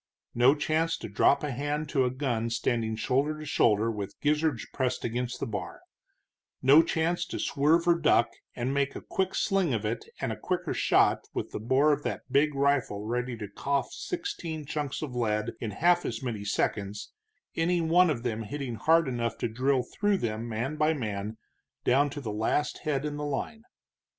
No 0.33 0.55
chance 0.55 0.97
to 0.97 1.07
drop 1.07 1.43
a 1.43 1.51
hand 1.51 1.87
to 1.89 2.05
a 2.05 2.09
gun 2.09 2.49
standing 2.49 2.95
shoulder 2.95 3.37
to 3.37 3.45
shoulder 3.45 3.91
with 3.91 4.19
gizzards 4.19 4.65
pressed 4.73 5.05
against 5.05 5.39
the 5.39 5.45
bar; 5.45 5.81
no 6.59 6.81
chance 6.81 7.23
to 7.27 7.37
swerve 7.37 7.87
or 7.87 7.93
duck 7.99 8.27
and 8.55 8.73
make 8.73 8.95
a 8.95 9.01
quick 9.07 9.35
sling 9.35 9.75
of 9.75 9.85
it 9.85 10.03
and 10.19 10.31
a 10.31 10.35
quicker 10.39 10.73
shot, 10.73 11.25
with 11.35 11.51
the 11.51 11.59
bore 11.59 11.93
of 11.93 12.01
that 12.01 12.21
big 12.31 12.55
rifle 12.55 13.05
ready 13.05 13.37
to 13.37 13.47
cough 13.47 13.91
sixteen 13.91 14.65
chunks 14.65 15.03
of 15.03 15.15
lead 15.15 15.51
in 15.59 15.69
half 15.69 16.03
as 16.03 16.23
many 16.23 16.43
seconds, 16.43 17.13
any 17.55 17.79
one 17.79 18.09
of 18.09 18.23
them 18.23 18.41
hitting 18.41 18.77
hard 18.77 19.07
enough 19.07 19.37
to 19.37 19.47
drill 19.47 19.83
through 19.83 20.17
them, 20.17 20.49
man 20.49 20.77
by 20.77 20.95
man, 20.95 21.37
down 21.83 22.09
to 22.09 22.19
the 22.19 22.33
last 22.33 22.79
head 22.79 23.05
in 23.05 23.17
the 23.17 23.23
line. 23.23 23.61